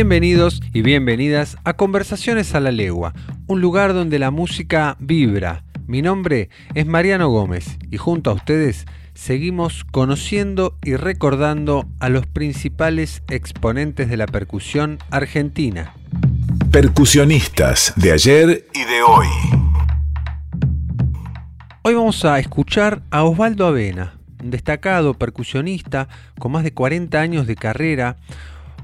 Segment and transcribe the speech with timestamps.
[0.00, 3.12] Bienvenidos y bienvenidas a Conversaciones a la Legua,
[3.46, 5.62] un lugar donde la música vibra.
[5.86, 12.26] Mi nombre es Mariano Gómez y junto a ustedes seguimos conociendo y recordando a los
[12.26, 15.92] principales exponentes de la percusión argentina.
[16.72, 19.26] Percusionistas de ayer y de hoy.
[21.82, 27.46] Hoy vamos a escuchar a Osvaldo Avena, un destacado percusionista con más de 40 años
[27.46, 28.16] de carrera,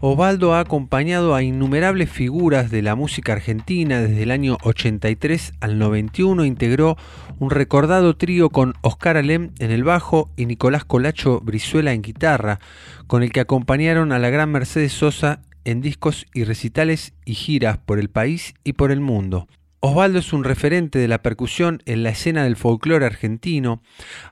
[0.01, 5.79] Osvaldo ha acompañado a innumerables figuras de la música argentina desde el año 83 al
[5.79, 6.99] 91, integró
[7.39, 12.61] un recordado trío con Oscar Alem en el bajo y Nicolás Colacho Brizuela en guitarra,
[13.07, 17.79] con el que acompañaron a la gran Mercedes Sosa en discos y recitales y giras
[17.79, 19.49] por el país y por el mundo.
[19.89, 23.83] Osvaldo es un referente de la percusión en la escena del folclore argentino,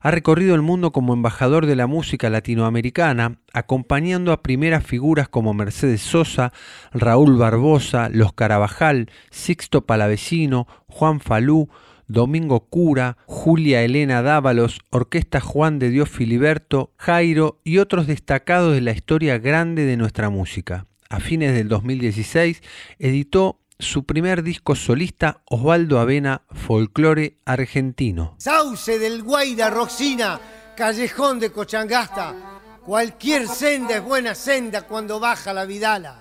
[0.01, 5.55] ha recorrido el mundo como embajador de la música latinoamericana, acompañando a primeras figuras como
[5.55, 6.53] Mercedes Sosa,
[6.93, 11.69] Raúl Barbosa, Los Carabajal, Sixto Palavecino, Juan Falú,
[12.09, 18.81] Domingo Cura, Julia Elena Dávalos, Orquesta Juan de Dios Filiberto, Jairo y otros destacados de
[18.81, 20.89] la historia grande de nuestra música.
[21.09, 22.61] A fines del 2016
[22.99, 28.35] editó su primer disco solista, Osvaldo Avena, Folclore Argentino.
[28.39, 30.41] Sauce del Guaira Roxina,
[30.77, 32.35] Callejón de Cochangasta,
[32.85, 36.21] cualquier senda es buena senda cuando baja la Vidala.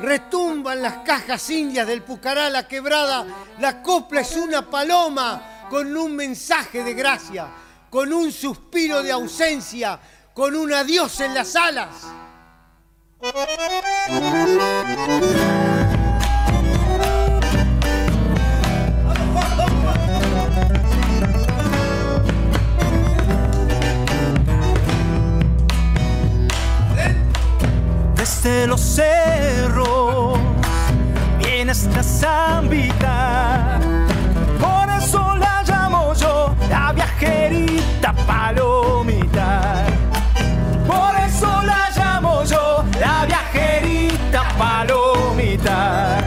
[0.00, 3.26] Retumban las cajas indias del Pucará la quebrada,
[3.58, 7.48] la copla es una paloma con un mensaje de gracia,
[7.88, 10.00] con un suspiro de ausencia,
[10.34, 12.06] con un adiós en las alas.
[28.42, 30.38] Desde los cerros
[31.38, 33.78] viene esta zambita.
[34.60, 39.84] Por eso la llamo yo la viajerita palomita.
[40.86, 46.18] Por eso la llamo yo la viajerita palomita.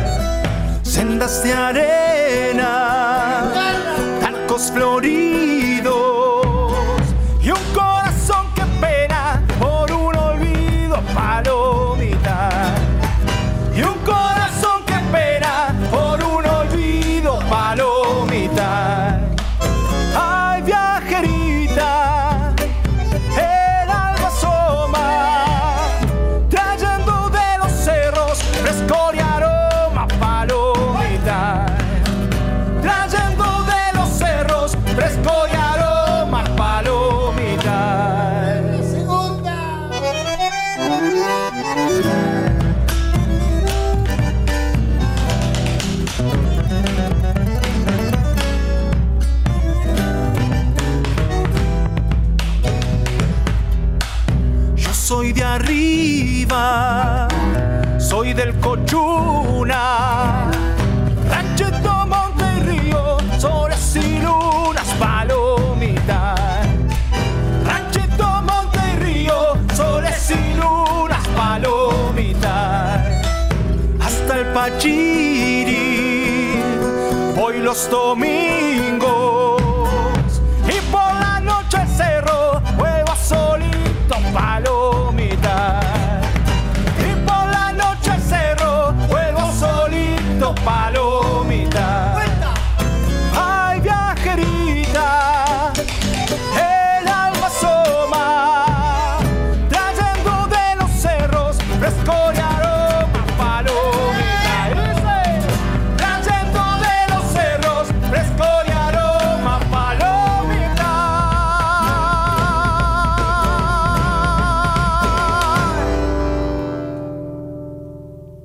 [0.83, 2.71] Sendas de arena,
[4.21, 6.14] talcos floridos
[77.75, 78.54] voy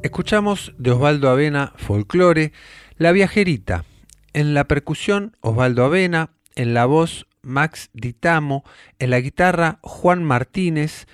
[0.03, 2.53] Escuchamos de Osvaldo Avena Folclore,
[2.97, 3.85] La Viajerita.
[4.33, 6.31] En la percusión, Osvaldo Avena.
[6.55, 8.65] En la voz, Max Ditamo.
[8.99, 11.07] En la guitarra, Juan Martínez.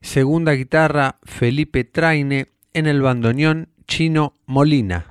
[0.00, 2.46] Segunda guitarra, Felipe Traine.
[2.72, 5.06] En el bandoneón, Chino Molina.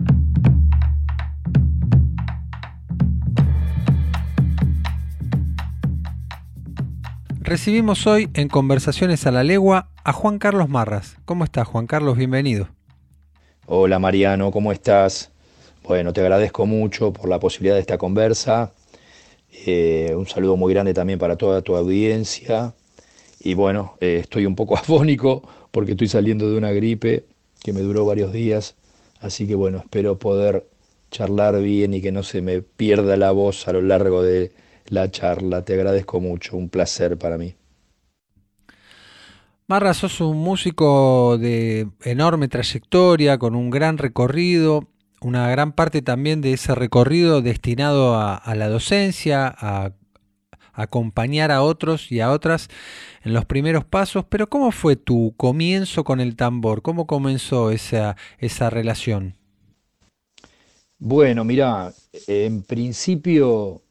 [7.42, 11.18] Recibimos hoy en Conversaciones a la Legua a Juan Carlos Marras.
[11.26, 12.16] ¿Cómo estás, Juan Carlos?
[12.16, 12.79] Bienvenido.
[13.72, 15.30] Hola Mariano, ¿cómo estás?
[15.84, 18.72] Bueno, te agradezco mucho por la posibilidad de esta conversa.
[19.68, 22.74] Eh, un saludo muy grande también para toda tu audiencia.
[23.40, 27.26] Y bueno, eh, estoy un poco afónico porque estoy saliendo de una gripe
[27.62, 28.74] que me duró varios días.
[29.22, 30.66] Así que bueno, espero poder
[31.12, 34.52] charlar bien y que no se me pierda la voz a lo largo de
[34.88, 35.64] la charla.
[35.64, 37.54] Te agradezco mucho, un placer para mí.
[39.70, 44.88] Marra, sos un músico de enorme trayectoria, con un gran recorrido,
[45.22, 49.92] una gran parte también de ese recorrido destinado a, la docencia, a,
[50.74, 52.68] acompañar a otros y a otras
[53.24, 56.82] en los primeros pasos, pero ¿cómo fue tu comienzo con el tambor?
[56.82, 59.36] ¿Cómo comenzó esa, esa relación?
[60.98, 61.94] Bueno, mira,
[62.26, 63.84] en principio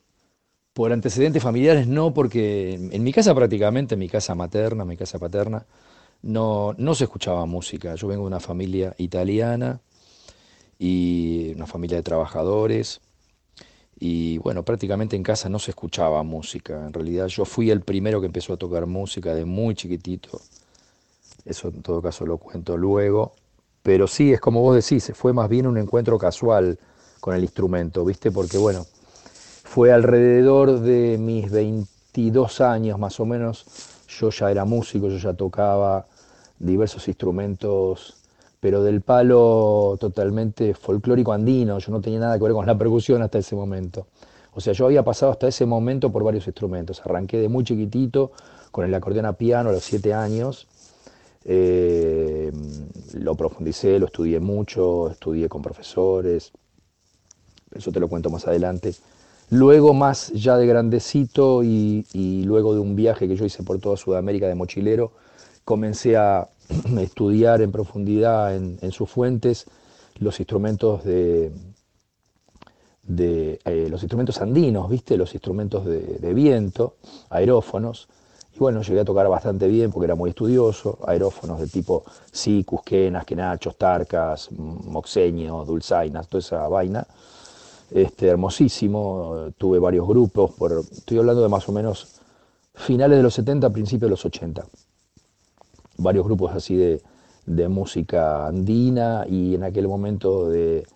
[0.79, 5.19] por antecedentes familiares no, porque en mi casa prácticamente, en mi casa materna, mi casa
[5.19, 5.67] paterna,
[6.23, 7.97] no, no se escuchaba música.
[7.97, 9.81] Yo vengo de una familia italiana
[10.79, 13.01] y una familia de trabajadores.
[13.99, 16.87] Y bueno, prácticamente en casa no se escuchaba música.
[16.87, 20.41] En realidad yo fui el primero que empezó a tocar música de muy chiquitito.
[21.45, 23.33] Eso en todo caso lo cuento luego.
[23.83, 26.79] Pero sí, es como vos decís, fue más bien un encuentro casual
[27.19, 28.31] con el instrumento, ¿viste?
[28.31, 28.87] Porque bueno,
[29.69, 33.67] fue alrededor de mis 22 años más o menos,
[34.09, 36.07] yo ya era músico, yo ya tocaba
[36.59, 38.17] diversos instrumentos,
[38.61, 43.21] pero del palo totalmente folclórico andino, yo no tenía nada que ver con la percusión
[43.21, 44.07] hasta ese momento.
[44.55, 47.03] O sea, yo había pasado hasta ese momento por varios instrumentos.
[47.05, 48.33] Arranqué de muy chiquitito
[48.71, 50.67] con el acordeón a piano a los 7 años.
[51.45, 52.51] Eh,
[53.13, 56.53] lo profundicé, lo estudié mucho, estudié con profesores.
[57.71, 58.95] Eso te lo cuento más adelante.
[59.51, 62.05] Luego, más ya de grandecito y,
[62.45, 65.13] luego de un viaje que yo hice por toda Sudamérica de mochilero,
[65.65, 66.49] comencé a
[67.01, 69.67] estudiar en profundidad en, sus fuentes
[70.19, 71.51] los instrumentos de,
[73.17, 75.17] eh, los instrumentos andinos, ¿viste?
[75.17, 76.97] Los instrumentos de, viento,
[77.31, 78.09] aerófonos.
[78.55, 80.99] Y bueno, llegué a tocar bastante bien porque era muy estudioso.
[81.07, 87.07] Aerófonos de tipo sicus, quenas, quenachos, tarcas, moxeños, dulzainas, toda esa vaina
[87.91, 92.21] este, hermosísimo, tuve varios grupos, por, estoy hablando de más o menos
[92.75, 94.67] finales de los 70, principios de los 80.
[95.99, 97.01] Varios grupos así de,
[97.69, 100.87] música andina y en aquel momento de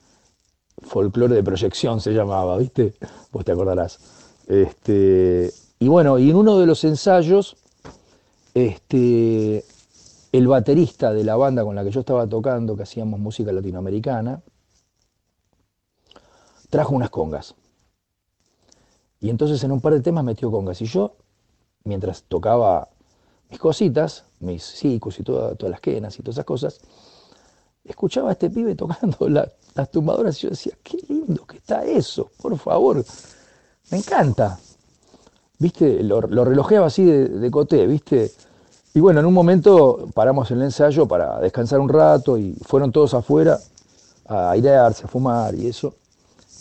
[0.82, 2.92] folclore de proyección se llamaba, ¿viste?
[3.32, 3.98] Vos te acordarás.
[4.46, 7.56] Este, y bueno, y en uno de los ensayos,
[8.52, 9.64] este,
[10.30, 14.42] el baterista de la banda con la que yo estaba tocando, que hacíamos música latinoamericana,
[16.72, 17.54] trajo unas congas.
[19.20, 20.80] Y entonces en un par de temas metió congas.
[20.80, 21.16] Y yo,
[21.84, 22.88] mientras tocaba
[23.50, 26.80] mis cositas, mis cicos y todas las quenas y todas esas cosas,
[27.84, 29.28] escuchaba a este pibe tocando
[29.74, 33.04] las tumbadoras y yo decía, qué lindo que está eso, por favor,
[33.90, 34.58] me encanta.
[35.58, 36.02] ¿Viste?
[36.02, 38.32] Lo, relojeaba así de, de, coté, ¿viste?
[38.94, 43.12] Y bueno, en un momento paramos el ensayo para descansar un rato y fueron todos
[43.12, 43.58] afuera
[44.26, 45.94] a airearse, a fumar y eso.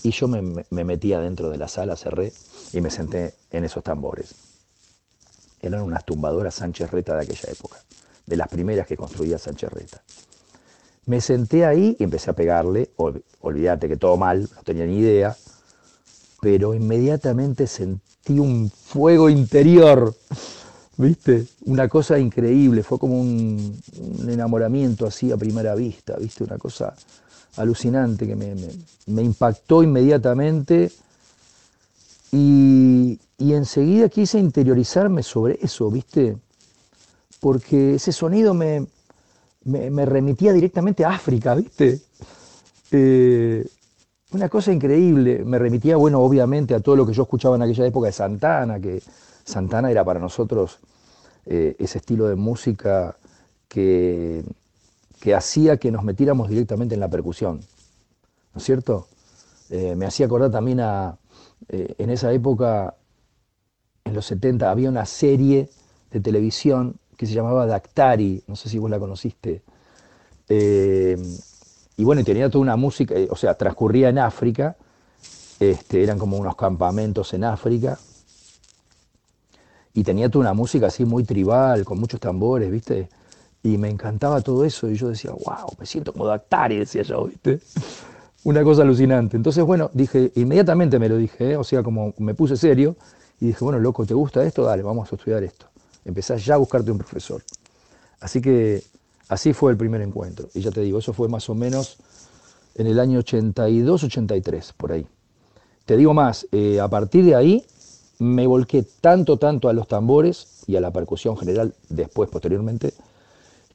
[0.03, 2.33] Y yo me, metí adentro de la sala, cerré
[2.73, 4.33] y me senté en esos tambores.
[5.61, 7.77] Eran unas tumbadoras Sánchez Reta de aquella época,
[8.25, 10.01] de las primeras que construía Sánchez Reta.
[11.05, 12.89] Me senté ahí y empecé a pegarle,
[13.41, 15.35] olvídate que todo mal, no tenía ni idea,
[16.41, 20.15] pero inmediatamente sentí un fuego interior,
[20.97, 21.45] ¿viste?
[21.65, 26.43] Una cosa increíble, fue como un, un enamoramiento así a primera vista, ¿viste?
[26.43, 26.95] Una cosa
[27.57, 30.91] alucinante que me, impactó inmediatamente
[32.31, 36.37] y, enseguida quise interiorizarme sobre eso, ¿viste?
[37.39, 38.85] Porque ese sonido me,
[39.65, 41.99] me, remitía directamente a África, ¿viste?
[42.91, 43.65] Eh,
[44.31, 47.85] una cosa increíble, me remitía, bueno, obviamente a todo lo que yo escuchaba en aquella
[47.85, 49.01] época de Santana, que
[49.43, 50.79] Santana era para nosotros
[51.45, 53.17] eh, ese estilo de música
[53.67, 54.43] que,
[55.21, 57.61] que hacía que nos metiéramos directamente en la percusión,
[58.53, 59.07] ¿no es cierto?
[59.69, 61.15] Eh, me hacía acordar también a,
[61.69, 62.95] eh, en esa época,
[64.03, 65.69] en los 70, había una serie
[66.09, 69.61] de televisión que se llamaba Dactari, no sé si vos la conociste,
[70.49, 71.15] eh,
[71.97, 74.75] y bueno, tenía toda una música, o sea, transcurría en África,
[75.59, 77.99] este, eran como unos campamentos en África,
[79.93, 83.07] y tenía toda una música así muy tribal, con muchos tambores, ¿viste?
[83.63, 87.25] Y me encantaba todo eso, y yo decía, wow, me siento como Dactari, decía yo,
[87.25, 87.59] ¿viste?
[88.43, 89.37] Una cosa alucinante.
[89.37, 91.57] Entonces, bueno, dije, inmediatamente me lo dije, ¿eh?
[91.57, 92.95] o sea, como me puse serio,
[93.39, 94.63] y dije, bueno, loco, ¿te gusta esto?
[94.63, 95.67] Dale, vamos a estudiar esto.
[96.05, 97.43] Empezás ya a buscarte un profesor.
[98.19, 98.83] Así que
[99.27, 100.47] así fue el primer encuentro.
[100.53, 101.97] Y ya te digo, eso fue más o menos
[102.75, 105.05] en el año 82, 83, por ahí.
[105.85, 107.65] Te digo más, eh, a partir de ahí
[108.19, 112.93] me volqué tanto, tanto a los tambores y a la percusión general después, posteriormente,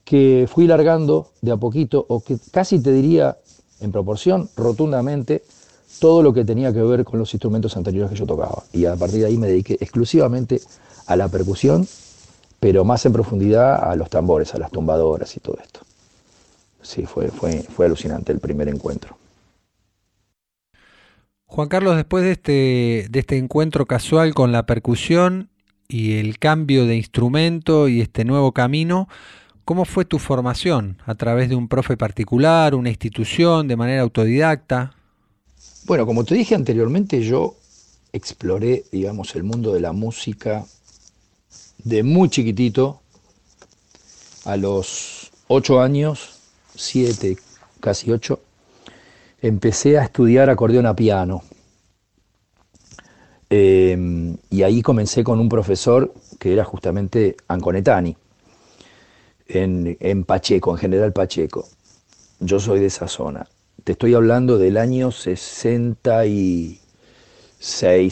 [0.06, 3.38] que fui largando de a poquito, o que casi te diría
[3.80, 5.42] en proporción, rotundamente,
[5.98, 8.62] todo lo que tenía que ver con los instrumentos anteriores que yo tocaba.
[8.72, 10.60] Y a partir de ahí me dediqué exclusivamente
[11.08, 11.88] a la percusión,
[12.60, 15.80] pero más en profundidad a los tambores, a las tumbadoras y todo esto.
[16.82, 19.18] Sí, fue, fue, fue alucinante el primer encuentro.
[21.46, 25.50] Juan Carlos, después de este, de este encuentro casual con la percusión
[25.88, 29.08] y el cambio de instrumento y este nuevo camino,
[29.66, 30.96] ¿cómo fue tu formación?
[31.04, 34.94] ¿A través de un profe particular, una institución, de manera autodidacta?
[35.84, 37.56] Bueno, como te dije anteriormente, yo
[38.12, 40.64] exploré, digamos, el mundo de la música
[41.82, 43.00] de muy chiquitito,
[44.44, 46.38] a los ocho años,
[46.76, 47.36] siete,
[47.80, 48.38] casi ocho,
[49.42, 51.42] empecé a estudiar acordeón a piano.
[53.50, 58.16] Em, y ahí comencé con un profesor que era justamente Anconetani,
[59.48, 61.68] en, en Pacheco, en General Pacheco.
[62.40, 63.46] Yo soy de esa zona.
[63.84, 66.80] Te estoy hablando del año 66,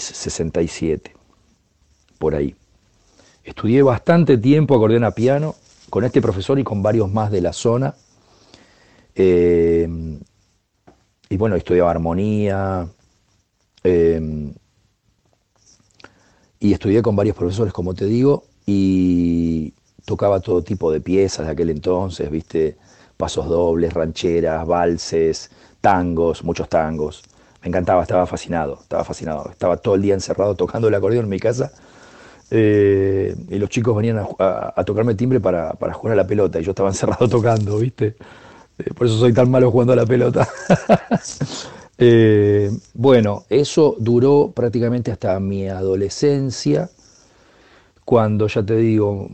[0.03, 1.14] 67,
[2.19, 2.55] por ahí.
[3.43, 5.55] Estudié bastante tiempo acordeón a piano
[5.91, 7.95] con este profesor y con varios más de la zona.
[9.14, 9.88] Eh,
[11.29, 12.88] y bueno, estudiaba armonía.
[13.83, 14.53] Eh,
[16.64, 21.52] y estudié con varios profesores, como te digo, y tocaba todo tipo de piezas de
[21.52, 22.76] aquel entonces, viste,
[23.16, 27.23] pasos dobles, rancheras, valses, tangos, muchos tangos.
[27.62, 29.50] Me encantaba, estaba fascinado, estaba fascinado.
[29.50, 31.73] Estaba todo el día encerrado tocando el acordeón en mi casa.
[32.50, 36.70] Eh, y los chicos venían a, tocarme timbre para, jugar a la pelota y yo
[36.73, 38.16] estaba encerrado tocando, ¿viste?
[38.78, 40.49] Eh, por eso soy tan malo jugando a la pelota.
[41.96, 46.90] Eh, bueno, eso duró prácticamente hasta mi adolescencia,
[48.04, 49.28] cuando ya te digo,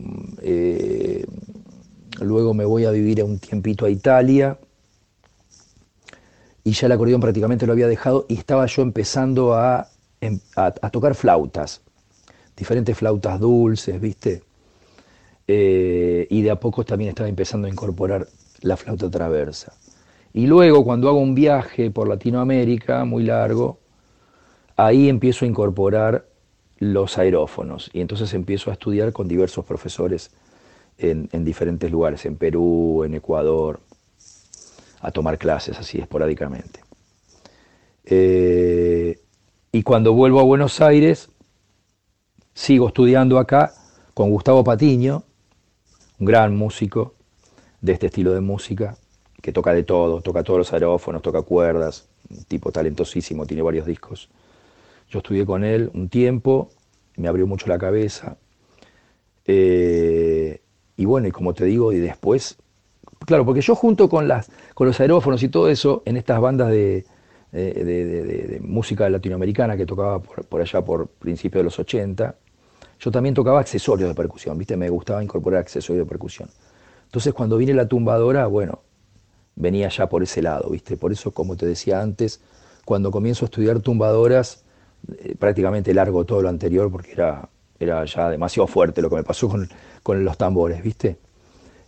[2.21, 4.57] luego me voy a vivir un tiempito a Italia
[6.63, 9.89] y ya el acordeón prácticamente lo había dejado y estaba yo empezando a,
[10.21, 10.39] em,
[10.91, 11.81] tocar flautas,
[12.55, 14.43] diferentes flautas dulces, ¿viste?
[15.47, 18.27] Eh, y de a poco también estaba empezando a incorporar
[18.61, 19.73] la flauta traversa.
[20.33, 23.79] Y luego cuando hago un viaje por Latinoamérica muy largo,
[24.77, 26.25] ahí empiezo a incorporar
[26.81, 30.31] los aerófonos y entonces empiezo a estudiar con diversos profesores
[30.97, 33.79] en, en diferentes lugares, en Perú, en Ecuador,
[34.99, 36.79] a tomar clases así esporádicamente.
[38.03, 39.19] Eh,
[39.71, 41.29] y cuando vuelvo a Buenos Aires,
[42.55, 43.73] sigo estudiando acá
[44.15, 45.23] con Gustavo Patiño,
[46.17, 47.13] un gran músico
[47.79, 48.97] de este estilo de música,
[49.39, 53.85] que toca de todo, toca todos los aerófonos, toca cuerdas, un tipo talentosísimo, tiene varios
[53.85, 54.29] discos.
[55.11, 56.69] Yo estudié con él un tiempo,
[57.17, 58.37] me abrió mucho la cabeza.
[59.45, 60.59] Eh,
[60.97, 62.57] y bueno, y como te digo, y después
[63.25, 66.69] Claro, porque yo junto con, las, con los aerófonos y todo eso, en estas bandas
[66.69, 67.05] de,
[68.61, 72.35] música latinoamericana que tocaba por, allá por principios de los 80,
[72.99, 74.77] yo también tocaba accesorios de percusión, ¿viste?
[74.77, 76.49] Me gustaba incorporar accesorios de percusión.
[77.05, 78.79] Entonces cuando vine la tumbadora, bueno,
[79.55, 80.95] venía ya por ese lado, ¿viste?
[80.95, 82.41] Por eso, como te decía antes,
[82.85, 84.63] cuando comienzo a estudiar tumbadoras,
[85.19, 87.47] eh, prácticamente largo todo lo anterior porque era,
[87.79, 89.69] era ya demasiado fuerte lo que me pasó con,
[90.03, 91.17] con los tambores, ¿viste?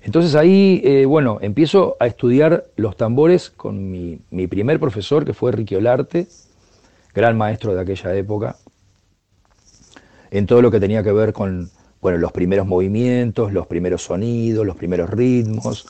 [0.04, 5.54] Entonces ahí, eh, bueno, empiezo a estudiar los tambores con mi, primer profesor, que fue
[5.54, 6.28] Ricky Olarte,
[7.16, 8.58] gran maestro de aquella época,
[10.30, 11.70] en todo lo que tenía que ver con
[12.02, 15.86] bueno, los primeros movimientos, los primeros sonidos, los primeros ritmos,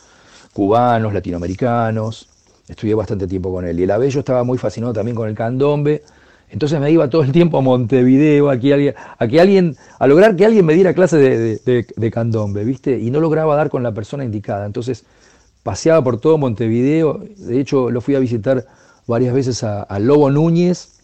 [0.54, 2.30] cubanos, latinoamericanos.
[2.68, 3.80] Estudié bastante tiempo con él.
[3.80, 6.04] Y el Abello estaba muy fascinado también con el candombe,
[6.54, 10.46] entonces me iba todo el tiempo a Montevideo, aquí alguien, a, alguien, a lograr que
[10.46, 13.00] alguien me diera clase de, candombe, ¿viste?
[13.00, 14.68] Y no lograba dar con la persona indicada.
[14.68, 15.04] Entonces
[15.64, 18.68] paseaba por todo Montevideo, de hecho lo fui a visitar
[19.08, 21.00] varias veces a, Lobo Núñez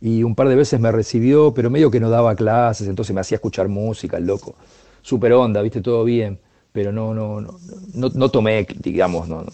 [0.00, 3.20] y un par de veces me recibió, pero medio que no daba clases, entonces me
[3.20, 4.56] hacía escuchar música, el loco.
[5.02, 5.80] Super onda, ¿viste?
[5.80, 6.40] Todo bien,
[6.72, 7.50] pero no, no, no,
[7.94, 9.44] no, tomé, digamos, no,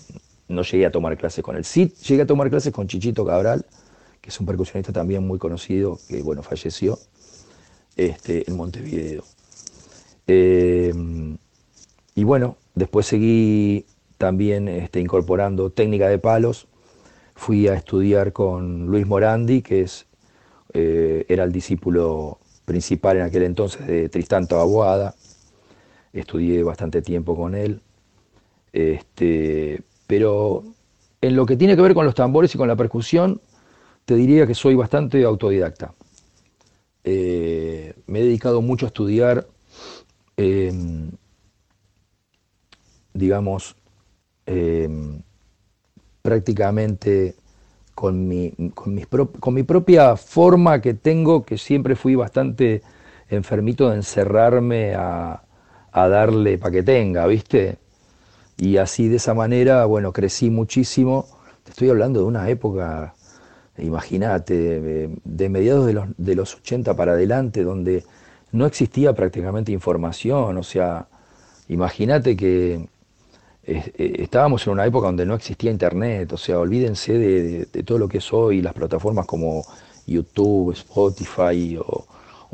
[0.48, 1.66] no llegué a tomar clases con él.
[1.66, 3.66] Sí llegué a tomar clases con Chichito Cabral,
[4.24, 6.98] que es un percusionista también muy conocido, que bueno, falleció
[7.94, 9.22] este, en Montevideo.
[10.26, 10.94] Eh,
[12.14, 13.84] y bueno, después seguí
[14.16, 16.68] también este, incorporando técnica de palos.
[17.34, 20.06] Fui a estudiar con Luis Morandi, que es,
[20.72, 25.14] eh, era el discípulo principal en aquel entonces de Tristán Taboada.
[26.14, 27.82] Estudié bastante tiempo con él.
[28.72, 30.64] Este, pero
[31.20, 33.42] en lo que tiene que ver con los tambores y con la percusión,
[34.04, 35.94] te diría que soy bastante autodidacta.
[37.04, 39.46] Eh, me he dedicado mucho a estudiar,
[40.37, 41.11] em,
[43.12, 43.76] digamos,
[44.46, 45.23] em,
[46.23, 47.34] prácticamente
[47.94, 48.52] con mi,
[49.64, 52.82] propia forma que tengo, que siempre fui bastante
[53.28, 55.44] enfermito de encerrarme a,
[55.92, 57.78] a darle para que tenga, ¿viste?
[58.56, 61.26] Y así de esa manera, bueno, crecí muchísimo.
[61.62, 63.14] Te estoy hablando de una época,
[63.78, 64.80] imagínate,
[65.24, 68.04] de, mediados de los, de los 80 para adelante, donde
[68.52, 70.56] no existía prácticamente información.
[70.56, 71.06] O sea,
[71.68, 72.88] imagínate que
[73.64, 76.32] eh, estábamos en una época donde no existía internet.
[76.32, 79.64] O sea, olvídense de, todo lo que es hoy, las plataformas como
[80.06, 82.06] YouTube, Spotify o,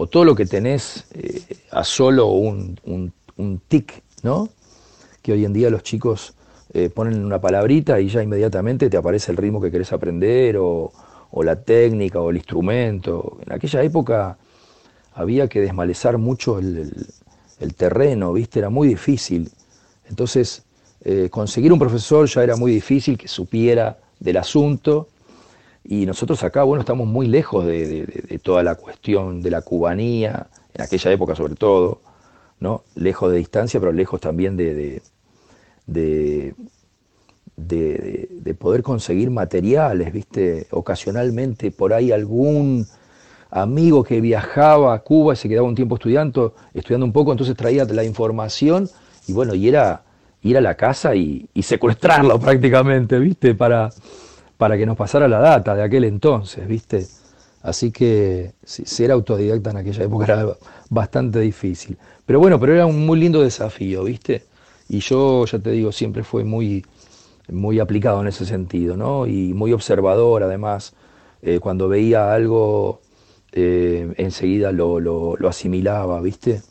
[0.06, 4.48] todo lo que tenés eh, a solo un, un, un tic, ¿no?
[5.22, 6.34] que hoy en día los chicos
[6.72, 10.92] eh, ponen una palabrita y ya inmediatamente te aparece el ritmo que querés aprender o,
[11.42, 13.38] la técnica o el instrumento.
[13.46, 14.38] En aquella época
[15.14, 16.92] había que desmalezar mucho el,
[17.76, 18.58] terreno, ¿viste?
[18.58, 19.50] Era muy difícil.
[20.08, 20.64] Entonces,
[21.04, 25.09] eh, conseguir un profesor ya era muy difícil que supiera del asunto.
[25.85, 30.83] Y nosotros acá, bueno, estamos muy lejos de toda la cuestión de la cubanía, en
[30.83, 32.00] aquella época sobre todo.
[32.61, 32.85] ¿no?
[32.94, 35.02] Lejos de distancia, pero lejos también de,
[37.66, 40.66] de, poder conseguir materiales, ¿viste?
[40.70, 42.87] Ocasionalmente por ahí algún
[43.51, 47.57] amigo que viajaba a Cuba y se quedaba un tiempo estudiando, estudiando un poco, entonces
[47.57, 48.88] traía la información
[49.27, 50.03] y bueno, y era
[50.42, 53.55] ir a la casa y, secuestrarlo prácticamente, ¿viste?
[53.55, 53.90] Para,
[54.57, 57.07] para que nos pasara la data de aquel entonces, ¿viste?
[57.62, 60.46] Así que ser autodidacta en aquella época era
[60.88, 61.99] bastante difícil.
[62.25, 64.44] Pero bueno, pero era un muy lindo desafío, ¿viste?
[64.88, 66.85] Y yo, ya te digo, siempre fue muy,
[67.52, 69.26] muy aplicado en ese sentido, ¿no?
[69.26, 70.94] Y muy observador, además.
[71.42, 73.00] Eh, cuando veía algo,
[73.52, 76.62] eh, enseguida lo, lo, asimilaba, ¿viste?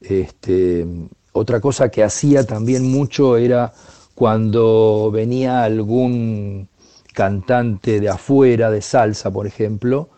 [0.00, 0.86] Este,
[1.32, 3.72] otra cosa que hacía también mucho era
[4.14, 6.68] cuando venía algún
[7.12, 10.08] cantante de afuera, de salsa, por ejemplo,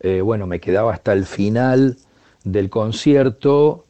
[0.00, 1.96] eh, bueno, me quedaba hasta el final
[2.44, 3.86] del concierto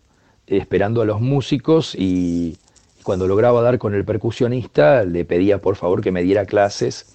[0.47, 2.57] esperando a los músicos y
[3.09, 7.07] cuando lograba dar con el percusionista le pedía por favor que me diera clases.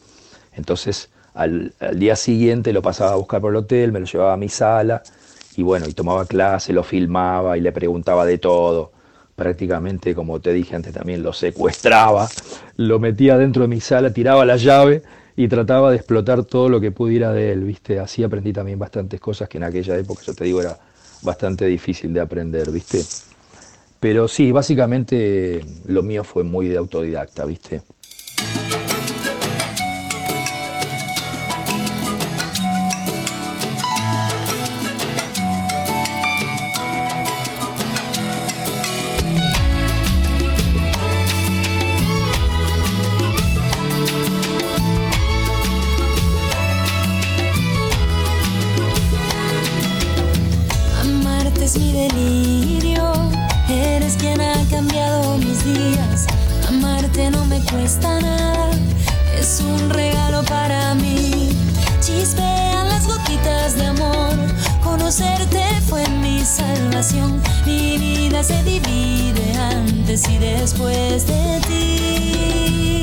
[0.53, 4.37] Entonces al, día siguiente lo pasaba a buscar por el hotel, me lo llevaba a
[4.37, 5.03] mi sala
[5.55, 8.91] y bueno, y tomaba clase, lo filmaba y le preguntaba de todo.
[9.35, 12.27] Prácticamente, como te dije antes también, lo secuestraba,
[12.75, 15.03] lo metía dentro de mi sala, tiraba la llave
[15.35, 17.99] y trataba de explotar todo lo que pudiera de él, ¿viste?
[17.99, 20.75] Así aprendí también bastantes cosas que en aquella época, yo te digo, era
[21.21, 23.03] bastante difícil de aprender, ¿viste?
[24.03, 27.83] Pero sí, básicamente lo mío fue muy de autodidacta, ¿viste?
[67.65, 73.01] Mi vida se divide antes y después de ti.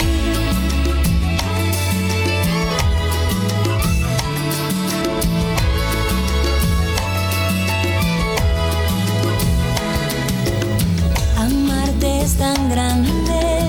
[11.37, 13.61] Amarte es tan grande,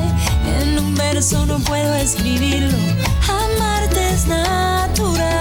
[0.46, 2.78] en un verso no puedo escribirlo.
[3.28, 5.41] Amarte es natural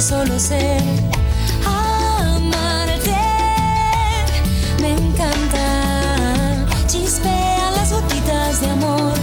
[0.00, 0.82] solo ser.
[1.66, 3.16] Amarte,
[4.80, 6.66] me encanta.
[6.86, 9.14] Chispean las gotitas de amor.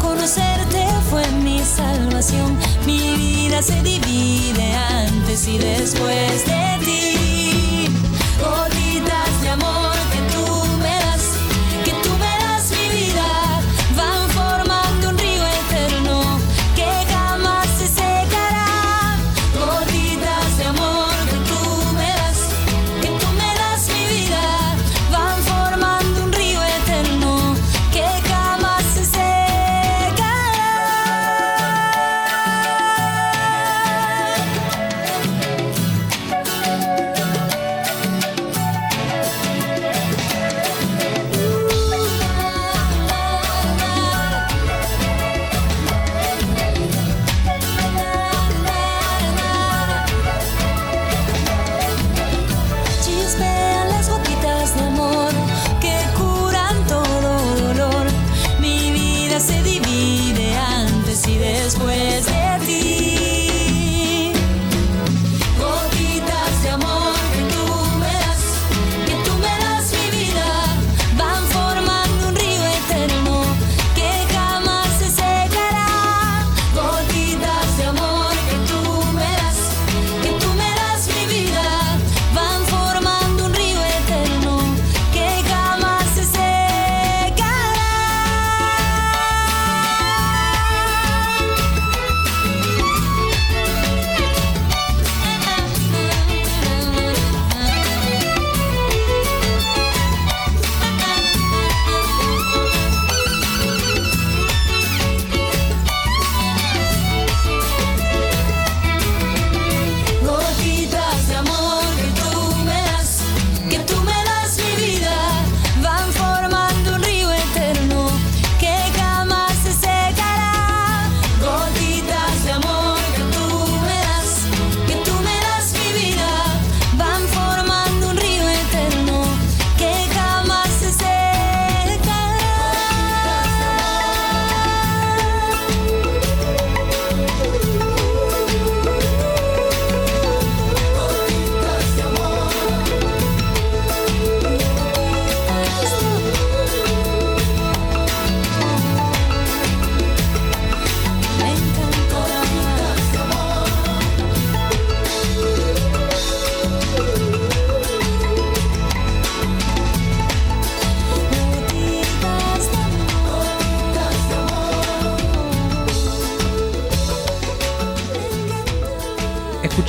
[0.00, 2.56] Conocerte fue mi salvación.
[2.86, 6.71] Mi vida se divide antes y después de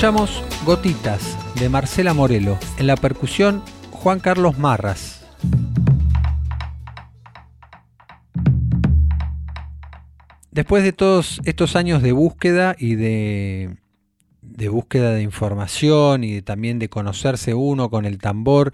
[0.04, 2.60] Escuchamos Gotitas de Marcela Morelo.
[2.78, 5.26] En la percusión, Juan Carlos Marras.
[10.52, 13.78] Después de todos estos años de búsqueda y de,
[14.42, 18.74] de búsqueda de información y también de conocerse uno con el tambor,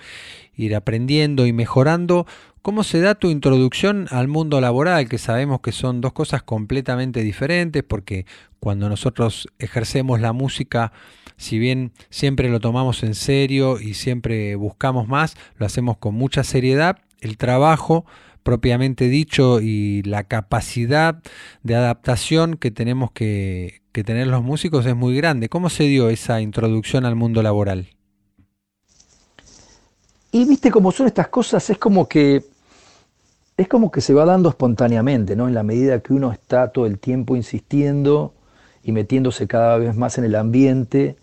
[0.55, 2.25] ir aprendiendo y mejorando,
[2.61, 5.07] ¿Cómo se da tu introducción al mundo laboral?
[5.07, 8.25] Que sabemos que son dos cosas completamente diferentes porque
[8.59, 10.91] cuando nosotros ejercemos la música,
[11.37, 16.43] si bien siempre lo tomamos en serio y siempre buscamos más, lo hacemos con mucha
[16.43, 18.05] seriedad, el trabajo
[18.43, 21.21] propiamente dicho y la capacidad
[21.63, 25.47] de adaptación que tenemos que, que tener los músicos es muy grande.
[25.47, 27.87] ¿Cómo se dio esa introducción al mundo laboral?
[30.31, 32.43] Y viste cómo son estas cosas, es como que
[33.57, 35.47] es como que se va dando espontáneamente, ¿no?
[35.47, 38.33] En la medida que uno está todo el tiempo insistiendo
[38.83, 41.17] y metiéndose cada vez más en el ambiente,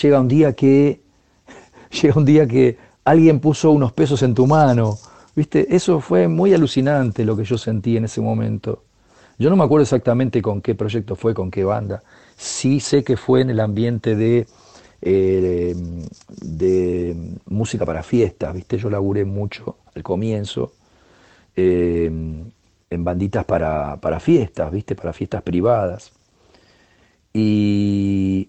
[0.00, 1.00] llega un día que
[1.90, 4.98] llega un día que alguien puso unos pesos en tu mano.
[5.34, 5.74] ¿Viste?
[5.74, 8.84] Eso fue muy alucinante lo que yo sentí en ese momento.
[9.36, 12.04] Yo no me acuerdo exactamente con qué proyecto fue, con qué banda.
[12.36, 14.46] Sí sé que fue en el ambiente de
[15.06, 15.74] eh,
[16.40, 17.14] de
[17.44, 18.78] música para fiestas, ¿viste?
[18.78, 20.72] Yo laburé mucho al comienzo
[21.54, 24.94] eh, en banditas para, para, fiestas, ¿viste?
[24.94, 26.12] Para fiestas privadas.
[27.34, 28.48] Y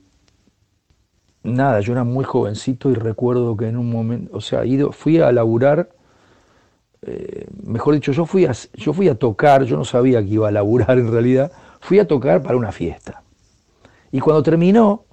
[1.43, 5.19] nada, yo era muy jovencito y recuerdo que en un momento, o sea, ido, fui
[5.19, 5.89] a laburar,
[7.01, 10.47] eh, mejor dicho, yo fui, a, yo fui a tocar, yo no sabía que iba
[10.47, 13.23] a laburar en realidad, fui a tocar para una fiesta.
[14.11, 15.04] Y cuando terminó,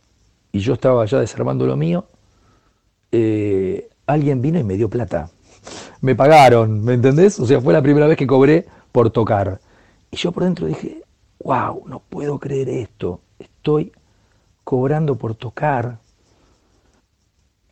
[0.53, 2.07] y yo estaba ya desarmando lo mío,
[3.11, 5.31] eh, alguien vino y me dio plata.
[6.01, 7.41] Me pagaron, ¿me entendés?
[7.41, 9.61] O sea, fue la primera vez que cobré por tocar.
[10.11, 11.03] Y yo por dentro dije,
[11.43, 13.93] wow, no puedo creer esto, estoy
[14.65, 15.99] cobrando por tocar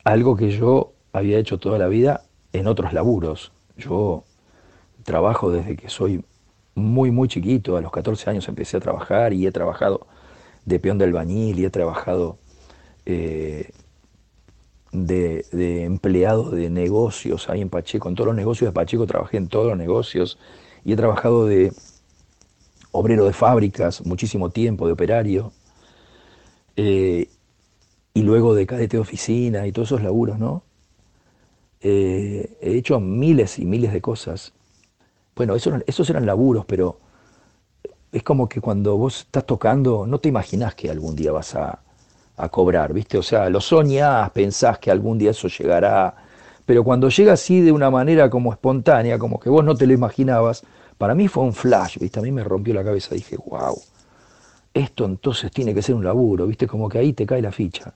[0.04, 3.52] algo que yo había hecho toda la vida en otros laburos.
[3.76, 4.24] Yo
[5.04, 6.24] trabajo desde que soy
[6.74, 10.06] muy, muy chiquito, a los 14 años empecé a trabajar y he trabajado
[10.64, 12.38] de peón de albañil y he trabajado
[13.10, 13.70] eh,
[14.92, 19.48] de, empleado de negocios ahí en Pacheco, en todos los negocios de Pacheco trabajé en
[19.48, 20.38] todos los negocios
[20.84, 21.72] y he trabajado de
[22.92, 25.52] obrero de fábricas muchísimo tiempo, de operario,
[26.76, 27.28] eh,
[28.14, 30.62] y luego de cadete de oficina y todos esos laburos, ¿no?
[31.80, 34.52] Eh, he hecho miles y miles de cosas.
[35.36, 36.98] Bueno, esos eran laburos, pero
[38.12, 41.80] es como que cuando vos estás tocando, no te imaginás que algún día vas a,
[42.48, 43.18] cobrar, ¿viste?
[43.18, 46.14] O sea, lo soñás, pensás que algún día eso llegará,
[46.66, 49.92] pero cuando llega así de una manera como espontánea, como que vos no te lo
[49.92, 50.62] imaginabas,
[50.98, 52.20] para mí fue un flash, ¿viste?
[52.20, 53.76] A mí me rompió la cabeza, dije, wow,
[54.72, 56.66] esto entonces tiene que ser un laburo, ¿viste?
[56.66, 57.94] Como que ahí te cae la ficha.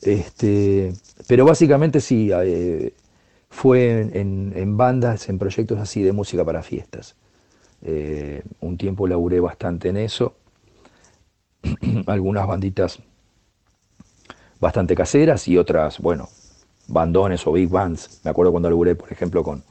[0.00, 0.92] Este,
[1.26, 2.94] pero básicamente sí, eh,
[3.50, 7.16] fue en, bandas, en proyectos así de música para fiestas.
[7.82, 10.34] Eh, un tiempo laburé bastante en eso.
[12.06, 13.00] Algunas banditas
[14.60, 16.28] bastante caseras y otras, bueno,
[16.88, 18.20] bandones o big bands.
[18.24, 19.62] Me acuerdo cuando laburé, por ejemplo, con,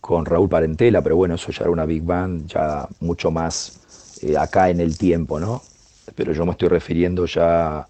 [0.00, 4.36] con Raúl Parentela, pero bueno, eso ya era una big band, ya mucho más eh,
[4.36, 5.62] acá en el tiempo, ¿no?
[6.14, 7.86] Pero yo me estoy refiriendo ya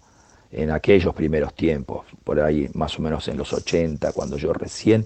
[0.51, 5.05] en aquellos primeros tiempos, por ahí más o menos en los 80, cuando yo recién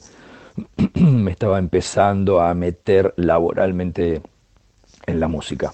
[0.95, 4.21] me estaba empezando a meter laboralmente
[5.05, 5.71] en la música.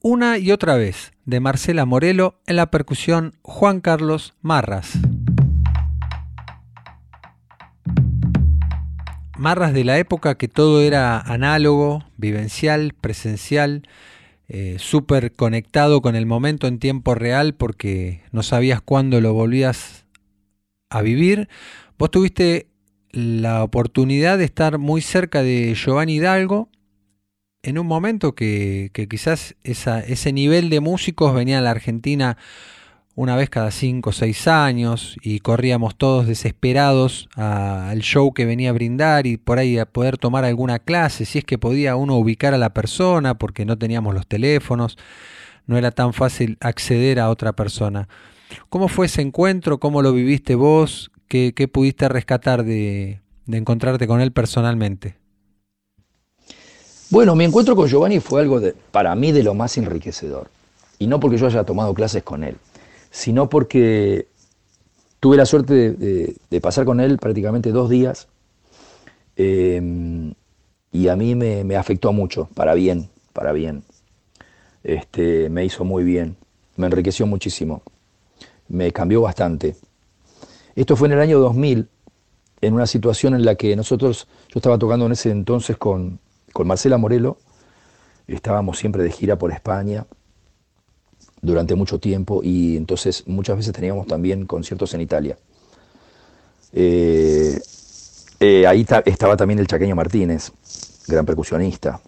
[0.00, 4.92] Una y otra vez de Marcela Morelo en la percusión Juan Carlos Marras.
[9.36, 13.86] Marras de la época que todo era análogo, vivencial, presencial,
[14.48, 20.06] eh, súper conectado con el momento en tiempo real porque no sabías cuándo lo volvías
[20.88, 21.50] a vivir.
[21.98, 22.68] Vos tuviste
[23.10, 26.70] la oportunidad de estar muy cerca de Giovanni Hidalgo
[27.64, 32.36] en un momento que, quizás ese nivel de músicos venía a la Argentina
[33.16, 38.70] una vez cada cinco o seis años y corríamos todos desesperados al show que venía
[38.70, 42.16] a brindar y por ahí a poder tomar alguna clase, si es que podía uno
[42.16, 44.98] ubicar a la persona porque no teníamos los teléfonos,
[45.66, 48.08] no era tan fácil acceder a otra persona.
[48.68, 49.78] ¿Cómo fue ese encuentro?
[49.78, 51.10] ¿Cómo lo viviste vos?
[51.28, 55.16] ¿Qué, pudiste rescatar de, encontrarte con él personalmente?
[57.14, 60.48] Bueno, mi encuentro con Giovanni fue algo de, para mí de lo más enriquecedor.
[60.98, 62.56] Y no porque yo haya tomado clases con él,
[63.12, 64.26] sino porque
[65.20, 68.26] tuve la suerte de, pasar con él prácticamente dos días.
[69.36, 70.34] Em,
[70.90, 73.84] y a mí me, afectó mucho, para bien, para bien.
[74.82, 76.34] Este, me hizo muy bien,
[76.74, 77.82] me enriqueció muchísimo,
[78.66, 79.76] me cambió bastante.
[80.74, 81.86] Esto fue en el año 2000,
[82.60, 86.18] en una situación en la que nosotros, yo estaba tocando en ese entonces con,
[86.62, 87.38] Marcela Morelo,
[88.26, 90.06] estábamos siempre de gira por España
[91.42, 95.36] durante mucho tiempo y entonces muchas veces teníamos también conciertos en Italia.
[96.72, 97.60] Eh,
[98.40, 100.52] eh, ahí estaba también el Chaqueño Martínez,
[101.06, 102.00] gran percusionista,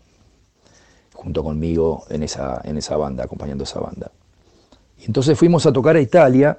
[1.13, 4.11] junto conmigo en esa, en esa banda, acompañando esa banda.
[4.99, 6.59] Y entonces fuimos a tocar a Italia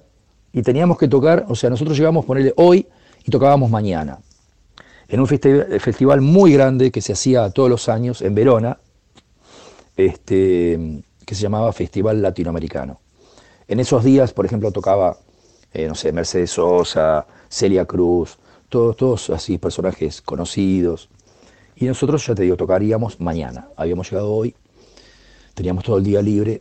[0.53, 2.87] y teníamos que tocar, o sea, nosotros llegamos a ponerle hoy
[3.23, 4.19] y tocábamos mañana.
[5.09, 8.79] En un festival muy grande que se hacía todos los años en Verona,
[9.95, 12.99] este, que se llamaba Festival Latinoamericano.
[13.67, 15.17] En esos días, por ejemplo, tocaba,
[15.73, 18.37] eh, no sé, Mercedes Sosa, Celia Cruz,
[18.69, 21.09] todos, todos así personajes conocidos.
[21.75, 23.69] Y nosotros, ya te digo, tocaríamos mañana.
[23.75, 24.55] Habíamos llegado hoy,
[25.53, 26.59] teníamos todo el día libre.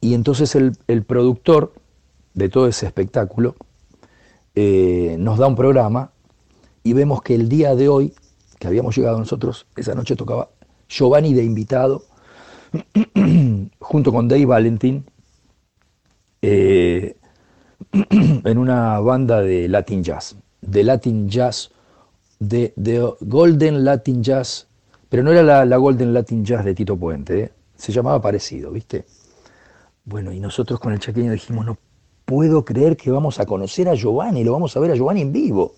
[0.00, 1.72] Y entonces el, el productor
[2.34, 3.56] de todo ese espectáculo,
[4.54, 6.12] eh, nos da un programa
[6.88, 8.14] y vemos que el día de hoy,
[8.58, 10.48] que habíamos llegado nosotros, esa noche tocaba
[10.88, 12.02] Giovanni de invitado,
[13.78, 15.04] junto con Dave Valentin,
[16.40, 17.14] eh,
[17.92, 21.72] en una banda de Latin Jazz, de Latin Jazz,
[22.38, 22.72] de,
[23.20, 24.66] Golden Latin Jazz,
[25.10, 27.52] pero no era la, Golden Latin Jazz de Tito Puente, ¿eh?
[27.76, 29.04] se llamaba parecido, ¿viste?
[30.06, 31.76] Bueno, y nosotros con el chaqueño dijimos, no
[32.24, 35.32] puedo creer que vamos a conocer a Giovanni, lo vamos a ver a Giovanni en
[35.32, 35.74] vivo.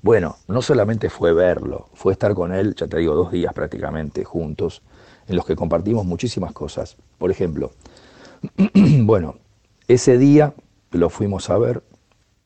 [0.00, 4.24] Bueno, no solamente fue verlo, fue estar con él, ya te digo, dos días prácticamente
[4.24, 4.82] juntos,
[5.26, 6.96] en los que compartimos muchísimas cosas.
[7.18, 7.72] Por ejemplo,
[9.02, 9.36] bueno,
[9.88, 10.54] ese día
[10.92, 11.82] lo fuimos a ver,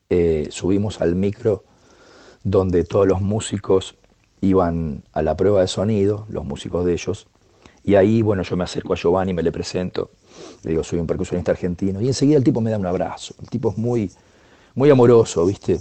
[0.08, 1.64] eh, subimos al micro
[2.42, 3.96] donde todos los músicos
[4.40, 7.28] iban a la prueba de sonido, los músicos de ellos,
[7.84, 10.10] y ahí, bueno, yo me acerco a Giovanni, me le presento,
[10.62, 12.00] le digo, soy un percusionista argentino.
[12.00, 13.34] Y enseguida el tipo me da un abrazo.
[13.40, 14.10] El tipo es muy,
[14.74, 15.80] muy amoroso, ¿viste?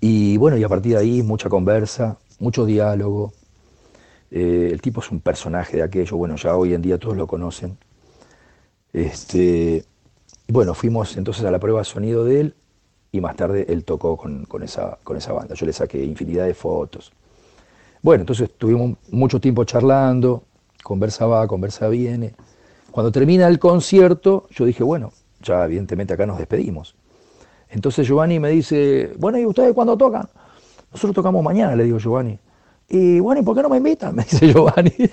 [0.00, 3.32] Y bueno, y a partir de ahí mucha conversa, mucho diálogo.
[4.30, 7.26] Eh, el tipo es un personaje de aquello, bueno, ya hoy en día todos lo
[7.26, 7.76] conocen.
[8.92, 9.84] Este,
[10.48, 12.54] bueno, fuimos entonces a la prueba de sonido de él
[13.12, 15.54] y más tarde él tocó con, esa, con esa banda.
[15.54, 17.12] Yo le saqué infinidad de fotos.
[18.02, 20.44] Bueno, entonces tuvimos mucho tiempo charlando,
[20.82, 22.34] conversa va, conversa viene.
[22.90, 26.94] Cuando termina el concierto, yo dije, bueno, ya evidentemente acá nos despedimos.
[27.70, 30.28] Entonces Giovanni me dice, bueno, ¿y ustedes cuándo tocan?
[30.90, 32.38] Nosotros tocamos mañana, le digo Giovanni.
[32.88, 34.14] Y bueno, ¿y por qué no me invitan?
[34.16, 34.92] Me dice Giovanni.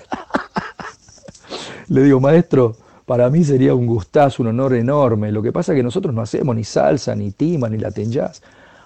[1.88, 5.30] le digo, maestro, para mí sería un gustazo, un honor enorme.
[5.30, 8.42] Lo que pasa es que nosotros no hacemos ni salsa, ni tima, ni latin jazz.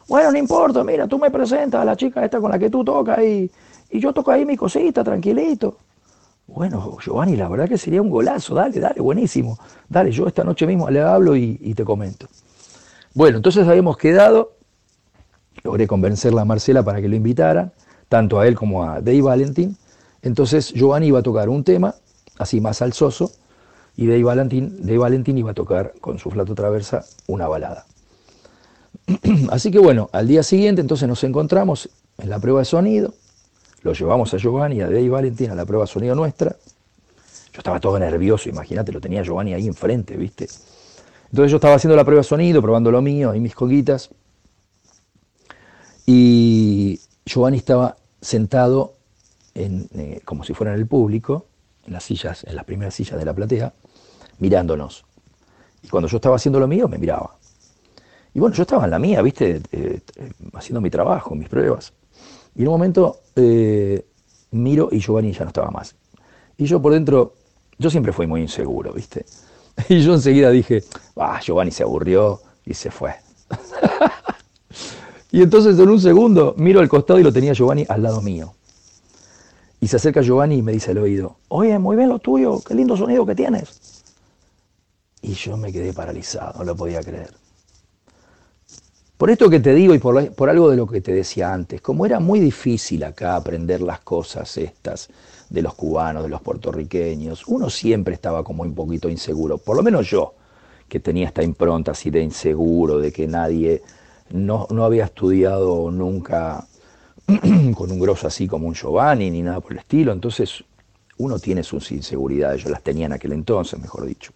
[0.09, 2.83] Bueno, no importa, mira, tú me presentas a la chica esta con la que tú
[2.83, 3.49] tocas y,
[3.91, 5.77] y yo toco ahí mi cosita, tranquilito.
[6.53, 9.57] Bueno, Giovanni, la verdad que sería un golazo, dale, dale, buenísimo.
[9.89, 12.27] Dale, yo esta noche mismo le hablo y, te comento.
[13.13, 14.53] Bueno, entonces habíamos quedado,
[15.65, 17.73] logré convencerla a Marcela para que lo invitaran,
[18.09, 19.77] tanto a él como a Dave Valentin.
[20.23, 21.97] Entonces Giovanni iba a tocar un tema,
[22.39, 23.33] así más alzoso,
[23.97, 27.85] y Dave Valentin, Dave Valentin iba a tocar con su flato traversa una balada.
[29.51, 33.13] Así que bueno, al día siguiente entonces nos encontramos en la prueba de sonido,
[33.83, 36.57] lo llevamos a Giovanni, a Dave Valentín, a la prueba de sonido nuestra.
[37.53, 40.49] Yo estaba todo nervioso, imagínate, lo tenía Giovanni ahí enfrente, ¿viste?
[41.31, 44.11] Entonces yo estaba haciendo la prueba de sonido, probando lo mío, ahí mis coquitas.
[46.07, 48.95] Y Giovanni estaba sentado
[49.55, 51.47] en, eh, como si fuera en el público,
[51.87, 53.73] en las sillas, en las primeras sillas de la platea,
[54.41, 55.05] mirándonos.
[55.83, 57.37] Y cuando yo estaba haciendo lo mío, me miraba.
[58.35, 59.63] Y bueno, yo estaba en la mía, ¿viste?
[59.71, 61.93] Eh, eh, haciendo mi trabajo, mis pruebas.
[62.57, 63.21] Y en un momento
[64.51, 65.95] miro y Giovanni ya no estaba más.
[66.59, 67.35] Y yo por dentro,
[67.79, 69.25] yo siempre fui muy inseguro, ¿viste?
[69.89, 70.85] Y yo enseguida dije,
[71.17, 73.15] ah, Giovanni se aburrió y se fue.
[75.33, 78.55] y entonces en un segundo miro al costado y lo tenía Giovanni al lado mío.
[79.81, 82.75] Y se acerca Giovanni y me dice al oído, oye, muy bien lo tuyo, qué
[82.75, 84.03] lindo sonido que tienes.
[85.23, 87.35] Y yo me quedé paralizado, no lo podía creer.
[89.17, 91.83] Por esto que te digo y por, por, algo de lo que te decía antes,
[91.83, 95.11] como era muy difícil acá aprender las cosas estas
[95.51, 99.83] de los cubanos, de los puertorriqueños, uno siempre estaba como un poquito inseguro, por lo
[99.83, 100.35] menos yo,
[100.89, 103.83] que tenía esta impronta así de inseguro, de que nadie,
[104.31, 106.67] no, no había estudiado nunca
[107.75, 110.65] con un grosso así como un Giovanni ni nada por el estilo, entonces
[111.19, 114.33] uno tiene sus inseguridades, yo las tenía en aquel entonces, mejor dicho.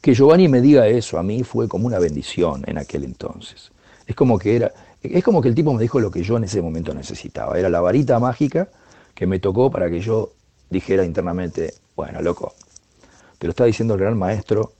[0.00, 3.72] Que Giovanni me diga eso a mí fue como una bendición en aquel entonces.
[4.06, 4.72] Es como que era,
[5.02, 7.58] es como que el tipo me dijo lo que yo en ese momento necesitaba.
[7.58, 8.68] Era la varita mágica
[9.14, 10.32] que me tocó para que yo
[10.70, 12.54] dijera internamente, bueno, loco,
[13.38, 14.72] te lo está diciendo el gran maestro,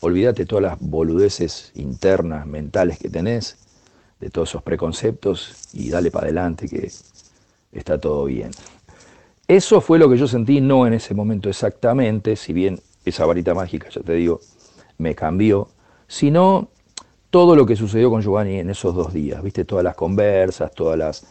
[0.00, 3.58] olvídate todas las boludeces internas, mentales que tenés,
[4.20, 6.90] de todos esos preconceptos y dale para adelante que
[7.72, 8.50] está todo bien.
[9.48, 13.54] Eso fue lo que yo sentí, no en ese momento exactamente, si bien esa varita
[13.54, 14.40] mágica, ya te digo,
[14.98, 15.68] me cambió,
[16.08, 16.68] sino
[17.30, 20.98] todo lo que sucedió con Giovanni en esos dos días, viste, todas las conversas, todas
[20.98, 21.26] las...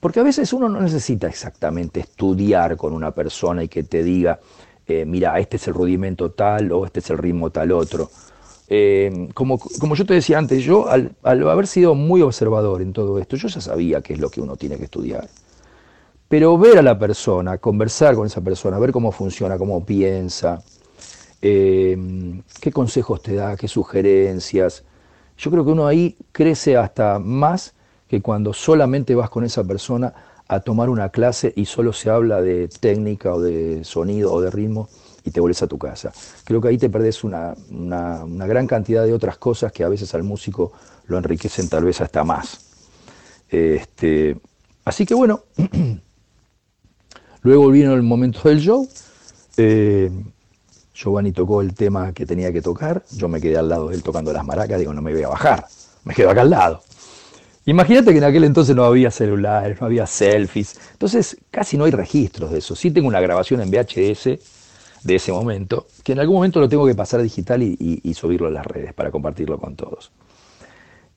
[0.00, 4.40] Porque a veces uno no necesita exactamente estudiar con una persona y que te diga,
[4.86, 8.10] eh, mira, este es el rudimento tal o este es el ritmo tal otro.
[8.68, 13.18] Eh, como, como, yo te decía antes, yo al, haber sido muy observador en todo
[13.18, 15.28] esto, yo ya sabía qué es lo que uno tiene que estudiar.
[16.28, 20.62] Pero ver a la persona, conversar con esa persona, ver cómo funciona, cómo piensa,
[21.40, 24.84] eh, qué consejos te da, qué sugerencias.
[25.38, 27.75] Yo creo que uno ahí crece hasta más
[28.08, 30.14] que cuando solamente vas con esa persona
[30.48, 34.50] a tomar una clase y solo se habla de técnica o de sonido o de
[34.50, 34.88] ritmo
[35.24, 36.12] y te vuelves a tu casa.
[36.44, 40.14] Creo que ahí te perdés una, una, gran cantidad de otras cosas que a veces
[40.14, 40.72] al músico
[41.06, 42.60] lo enriquecen tal vez hasta más.
[43.48, 44.38] Este,
[44.84, 45.42] así que bueno,
[47.42, 48.88] luego vino el momento del show.
[49.56, 50.10] Eh,
[50.94, 54.02] Giovanni tocó el tema que tenía que tocar, yo me quedé al lado de él
[54.02, 55.66] tocando las maracas, digo, no me voy a bajar,
[56.04, 56.82] me quedo acá al lado.
[57.68, 61.90] Imagínate que en aquel entonces no había celulares, no había selfies, entonces casi no hay
[61.90, 62.76] registros de eso.
[62.76, 64.24] Sí tengo una grabación en VHS
[65.02, 68.50] de ese momento, que en algún momento lo tengo que pasar digital y, subirlo a
[68.52, 70.12] las redes para compartirlo con todos.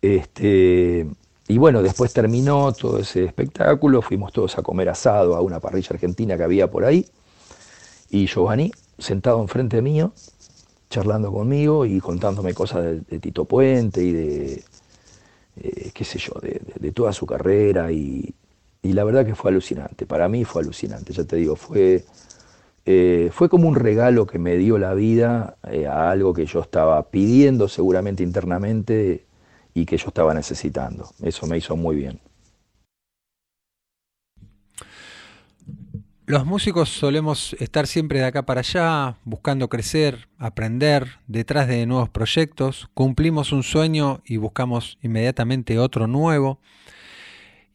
[0.02, 1.08] Este,
[1.48, 5.90] y bueno, después terminó todo ese espectáculo, fuimos todos a comer asado a una parrilla
[5.92, 7.06] argentina que había por ahí,
[8.10, 10.14] y Giovanni sentado enfrente mío,
[10.90, 14.64] charlando conmigo y contándome cosas de, Tito Puente y de,
[15.62, 18.34] eh, qué sé yo, de, toda su carrera y,
[18.84, 22.06] la verdad que fue alucinante, para mí fue alucinante, ya te digo, fue,
[22.86, 26.62] eh, fue como un regalo que me dio la vida eh, a algo que yo
[26.62, 29.26] estaba pidiendo seguramente internamente
[29.74, 32.20] y que yo estaba necesitando, eso me hizo muy bien.
[36.30, 42.10] Los músicos solemos estar siempre de acá para allá, buscando crecer, aprender, detrás de nuevos
[42.10, 46.60] proyectos, cumplimos un sueño y buscamos inmediatamente otro nuevo.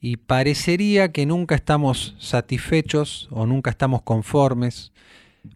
[0.01, 4.93] Y parecería que nunca estamos satisfechos o nunca estamos conformes,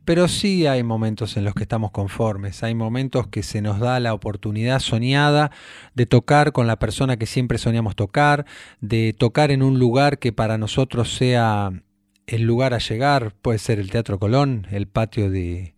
[0.04, 4.00] pero sí hay momentos en los que estamos conformes, hay momentos que se nos da
[4.00, 5.52] la oportunidad soñada
[5.94, 8.44] de tocar con la persona que siempre soñamos tocar,
[8.80, 11.84] de tocar en un lugar que para nosotros sea
[12.28, 15.74] el lugar a llegar puede ser el Teatro Colón, el patio de,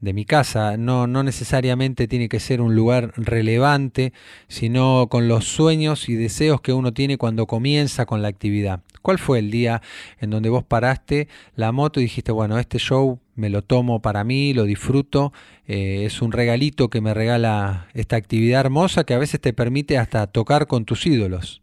[0.00, 0.76] de mi casa.
[0.76, 4.12] No, no necesariamente tiene que ser un lugar relevante,
[4.48, 8.80] sino con los sueños y deseos que uno tiene cuando comienza con la actividad.
[9.02, 9.82] ¿Cuál fue el día
[10.18, 14.24] en donde vos paraste la moto y dijiste, bueno, este show me lo tomo para
[14.24, 15.32] mí, lo disfruto,
[15.66, 19.98] eh, es un regalito que me regala esta actividad hermosa que a veces te permite
[19.98, 21.62] hasta tocar con tus ídolos?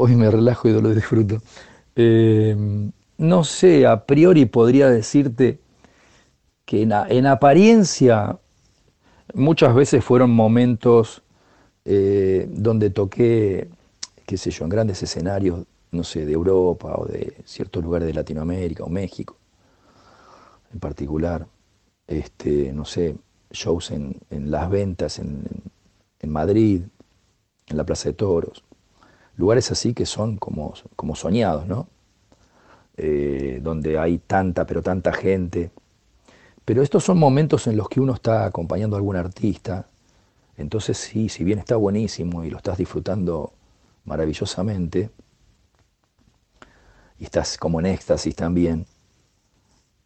[0.00, 1.42] Hoy me relajo y lo disfruto.
[1.94, 2.56] Eh,
[3.18, 5.58] no sé, a priori podría decirte
[6.64, 8.38] que en, apariencia
[9.34, 11.22] muchas veces fueron momentos
[11.84, 13.68] eh, donde toqué,
[14.24, 18.14] qué sé yo, en grandes escenarios, no sé, de Europa o de ciertos lugares de
[18.14, 19.36] Latinoamérica o México
[20.72, 21.46] en particular.
[22.06, 23.16] Este, no sé,
[23.50, 24.16] shows en,
[24.50, 25.44] Las Ventas, en,
[26.20, 26.82] en Madrid,
[27.66, 28.64] en la Plaza de Toros
[29.40, 31.88] lugares así que son como, como soñados, ¿no?
[33.02, 35.70] eh, donde hay tanta, pero tanta gente.
[36.66, 39.88] Pero estos son momentos en los que uno está acompañando a algún artista.
[40.58, 43.54] Entonces sí, si bien está buenísimo y lo estás disfrutando
[44.04, 45.10] maravillosamente,
[47.18, 48.86] y estás como en éxtasis también,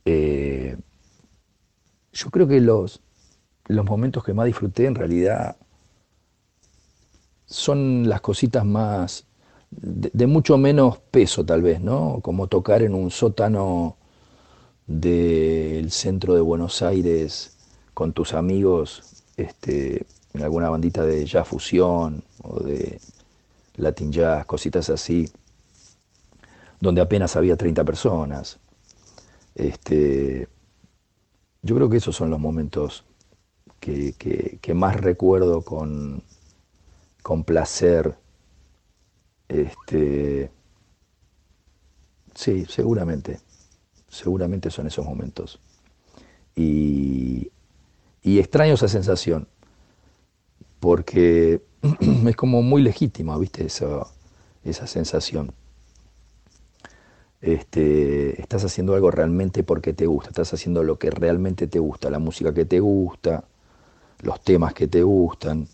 [0.04, 0.76] eh,
[2.12, 3.00] yo creo que los,
[3.66, 5.56] los momentos que más disfruté en realidad
[7.46, 9.26] son las cositas más,
[9.70, 12.20] de, mucho menos peso tal vez, ¿no?
[12.22, 13.96] Como tocar en un sótano
[14.86, 17.56] del centro de Buenos Aires
[17.94, 23.00] con tus amigos, este, en alguna bandita de jazz fusión o de
[23.76, 25.28] Latin jazz, cositas así,
[26.80, 28.58] donde apenas había 30 personas.
[29.54, 30.48] Este,
[31.62, 33.04] yo creo que esos son los momentos
[33.80, 36.22] que, más recuerdo con,
[37.24, 38.16] con placer.
[39.48, 40.50] Este,
[42.34, 43.40] sí, seguramente,
[44.08, 45.58] seguramente son esos momentos.
[46.54, 47.50] Y,
[48.22, 49.48] extraño esa sensación,
[50.80, 51.62] porque
[52.28, 53.64] es como muy legítima, ¿viste?
[53.64, 54.06] Esa,
[54.62, 55.52] esa sensación.
[57.40, 62.10] Este, estás haciendo algo realmente porque te gusta, estás haciendo lo que realmente te gusta,
[62.10, 63.44] la música que te gusta,
[64.20, 65.68] los temas que te gustan,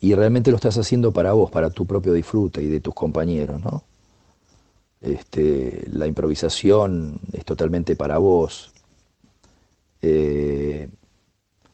[0.00, 3.60] y realmente lo estás haciendo para vos, para tu propio disfrute y de tus compañeros,
[3.62, 3.84] ¿no?
[5.00, 8.72] Este, la improvisación es totalmente para vos.
[10.02, 10.88] Eh,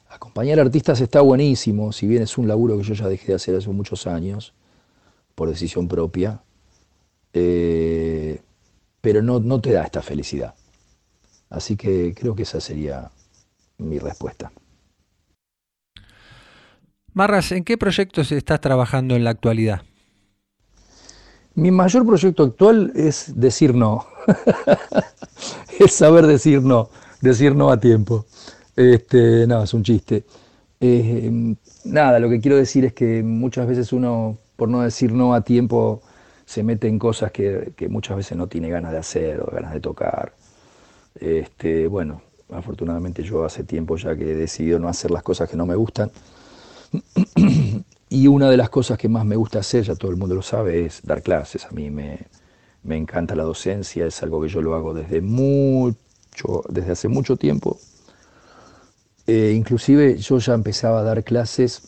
[0.09, 3.57] acompañar artistas está buenísimo, si bien es un laburo que yo ya dejé de hacer
[3.57, 4.55] hace muchos años,
[5.35, 6.43] por decisión propia,
[7.33, 8.41] eh,
[9.01, 10.55] pero no, no te da esta felicidad.
[11.51, 13.11] Así que creo que esa sería
[13.79, 14.51] mi respuesta.
[17.17, 19.83] Marras, ¿en qué proyectos estás trabajando en la actualidad?
[21.55, 24.05] Mi mayor proyecto actual es decir no.
[25.79, 26.91] es saber decir no,
[27.21, 28.27] decir no a tiempo.
[28.75, 30.25] Este, no, es un chiste.
[30.81, 31.55] Eh,
[31.85, 35.43] nada, lo que quiero decir es que muchas veces uno, por no decir no a
[35.43, 36.03] tiempo,
[36.45, 39.79] se mete en cosas que, muchas veces no tiene ganas de hacer o ganas de
[39.79, 40.33] tocar.
[41.15, 45.57] Este, bueno, afortunadamente yo hace tiempo ya que he decidido no hacer las cosas que
[45.57, 46.11] no me gustan
[48.09, 50.43] y una de las cosas que más me gusta hacer, ya todo el mundo lo
[50.43, 51.65] sabe, es dar clases.
[51.67, 52.29] A mí me,
[52.89, 57.79] encanta la docencia, es algo que yo lo hago desde mucho, desde hace mucho tiempo.
[59.27, 61.83] Eh, inclusive yo ya empezaba a dar clases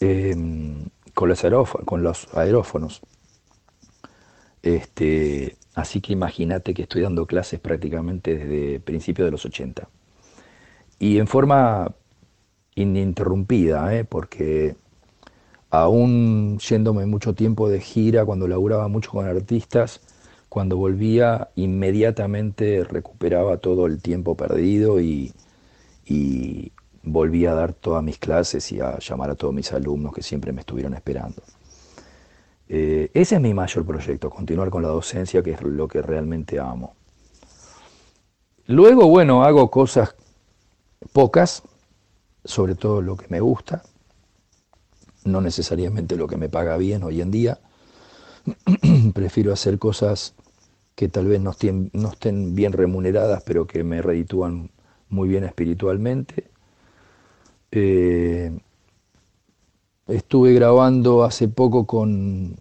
[0.00, 0.84] em,
[1.14, 1.42] con, los
[1.84, 3.00] con los aerófonos.
[4.62, 9.88] Este, así que imagínate que estoy dando clases prácticamente desde principios de los 80.
[10.98, 11.94] Y en forma
[12.76, 14.04] ininterrumpida, ¿eh?
[14.04, 14.76] porque
[15.70, 20.00] aún yéndome mucho tiempo de gira, cuando laburaba mucho con artistas,
[20.48, 25.32] cuando volvía inmediatamente recuperaba todo el tiempo perdido y,
[26.06, 26.70] y
[27.02, 30.52] volvía a dar todas mis clases y a llamar a todos mis alumnos que siempre
[30.52, 31.42] me estuvieron esperando.
[32.68, 36.58] Eh, ese es mi mayor proyecto, continuar con la docencia, que es lo que realmente
[36.58, 36.94] amo.
[38.66, 40.16] Luego, bueno, hago cosas
[41.12, 41.62] pocas,
[42.46, 43.82] sobre todo lo que me gusta,
[45.24, 47.58] no necesariamente lo que me paga bien hoy en día.
[49.14, 50.34] Prefiero hacer cosas
[50.94, 54.70] que tal vez no estén, no estén bien remuneradas, pero que me reditúan
[55.08, 56.50] muy bien espiritualmente.
[57.70, 58.58] Eh,
[60.06, 62.56] estuve grabando hace poco con,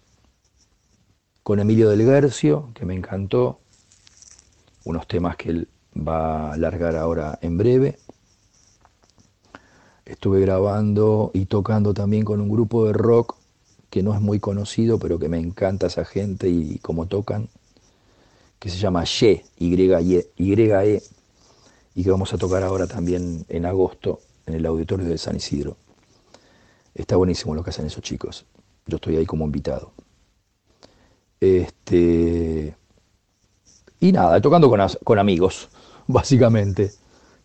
[1.44, 3.60] con Emilio del Guercio, que me encantó,
[4.84, 7.98] unos temas que él va a largar ahora en breve.
[10.06, 13.36] Estuve grabando y tocando también con un grupo de rock
[13.90, 17.50] que no es muy conocido, pero que me encanta esa gente y cómo tocan,
[18.60, 21.02] que se llama Ye, Y-E, y
[21.96, 25.78] y que vamos a tocar ahora también en agosto en el auditorio de San Isidro.
[26.96, 28.46] Está buenísimo lo que hacen esos chicos.
[28.88, 29.92] Yo estoy ahí como invitado.
[31.40, 32.76] Este,
[34.00, 35.70] y nada, tocando con, con amigos,
[36.08, 36.92] básicamente.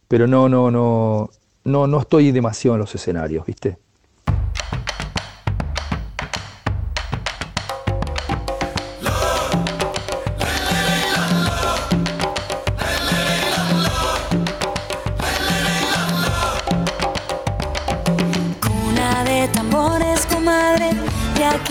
[0.09, 1.31] Pero no, no, no,
[1.65, 3.79] no, no estoy demasiado en los escenarios, ¿viste?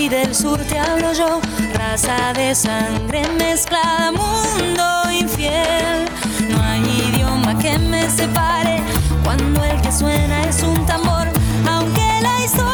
[0.09, 1.39] Del sur te hablo yo,
[1.75, 6.07] raza de sangre mezclada, mundo infiel,
[6.49, 8.81] no hay idioma que me separe
[9.29, 11.27] cuando el que suena es un tambor,
[11.67, 12.68] aunque la historia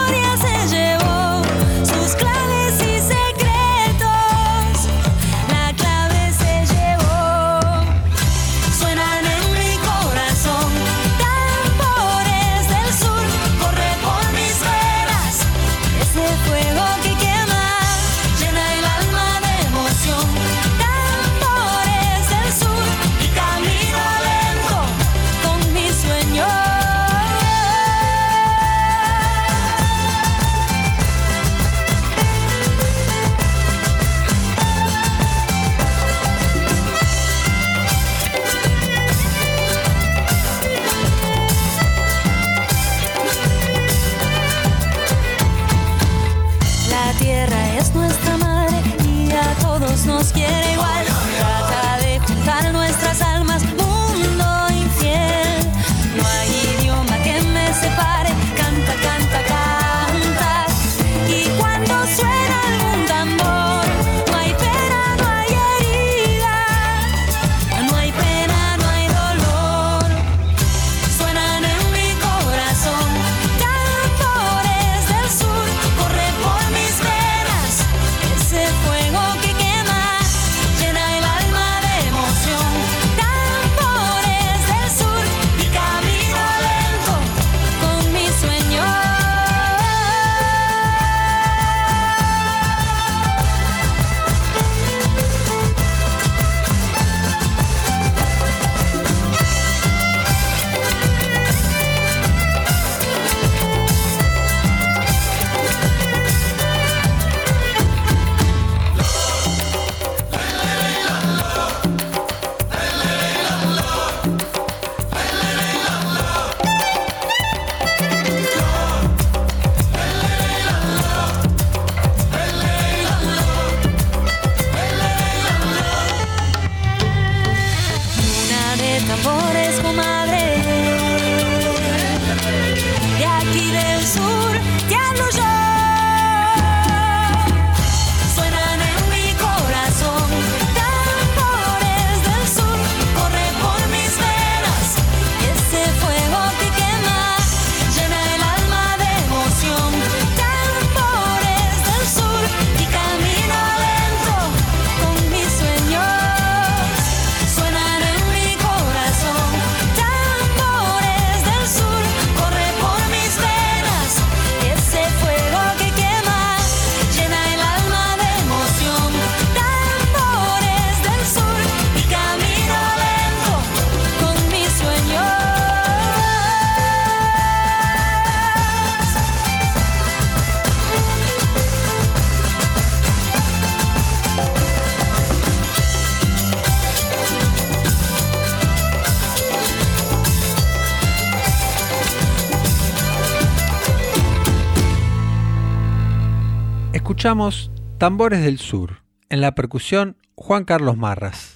[197.97, 199.01] Tambores del Sur.
[199.29, 201.55] En la percusión, Juan Carlos Marras.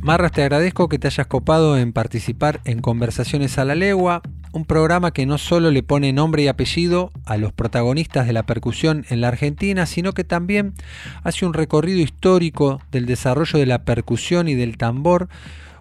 [0.00, 4.64] Marras, te agradezco que te hayas copado en participar en Conversaciones a la Legua, un
[4.64, 9.06] programa que no solo le pone nombre y apellido a los protagonistas de la percusión
[9.08, 10.74] en la Argentina, sino que también
[11.22, 15.28] hace un recorrido histórico del desarrollo de la percusión y del tambor,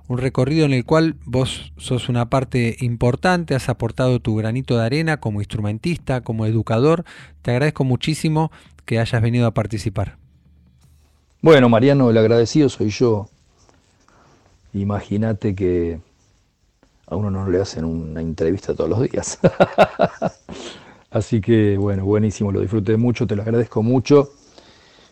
[0.07, 4.85] un recorrido en el cual vos sos una parte importante, has aportado tu granito de
[4.85, 7.05] arena como instrumentista, como educador.
[7.41, 8.51] Te agradezco muchísimo
[8.85, 10.17] que hayas venido a participar.
[11.41, 13.27] Bueno, Mariano, el agradecido soy yo.
[14.73, 15.99] Imagínate que
[17.07, 19.39] a uno no le hacen una entrevista todos los días.
[21.11, 24.31] Así que, bueno, buenísimo, lo disfruté mucho, te lo agradezco mucho.